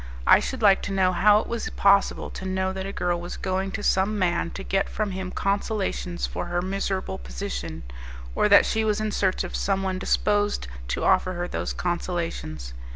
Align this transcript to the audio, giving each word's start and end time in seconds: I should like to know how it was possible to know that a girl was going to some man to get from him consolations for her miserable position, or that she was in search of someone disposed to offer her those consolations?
I 0.25 0.39
should 0.39 0.63
like 0.63 0.81
to 0.83 0.91
know 0.91 1.11
how 1.11 1.41
it 1.41 1.47
was 1.47 1.69
possible 1.69 2.31
to 2.31 2.43
know 2.43 2.73
that 2.73 2.87
a 2.87 2.91
girl 2.91 3.21
was 3.21 3.37
going 3.37 3.69
to 3.73 3.83
some 3.83 4.17
man 4.17 4.49
to 4.57 4.63
get 4.63 4.89
from 4.89 5.11
him 5.11 5.29
consolations 5.29 6.25
for 6.25 6.47
her 6.47 6.59
miserable 6.59 7.19
position, 7.19 7.83
or 8.33 8.49
that 8.49 8.65
she 8.65 8.83
was 8.83 8.99
in 8.99 9.11
search 9.11 9.43
of 9.43 9.55
someone 9.55 9.99
disposed 9.99 10.67
to 10.87 11.03
offer 11.03 11.33
her 11.33 11.47
those 11.47 11.71
consolations? 11.71 12.73